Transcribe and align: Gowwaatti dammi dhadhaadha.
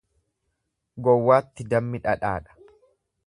Gowwaatti 1.09 1.67
dammi 1.73 2.03
dhadhaadha. 2.07 2.59